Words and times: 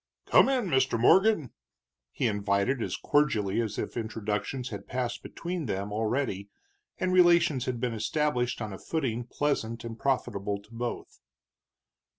"Come 0.25 0.49
in, 0.49 0.65
Mr. 0.65 0.99
Morgan," 0.99 1.51
he 2.11 2.25
invited, 2.25 2.81
as 2.81 2.97
cordially 2.97 3.61
as 3.61 3.77
if 3.77 3.95
introductions 3.95 4.69
had 4.69 4.87
passed 4.87 5.21
between 5.21 5.67
them 5.67 5.93
already 5.93 6.49
and 6.97 7.13
relations 7.13 7.65
had 7.65 7.79
been 7.79 7.93
established 7.93 8.63
on 8.63 8.73
a 8.73 8.79
footing 8.79 9.25
pleasant 9.25 9.83
and 9.83 9.99
profitable 9.99 10.59
to 10.59 10.73
both. 10.73 11.19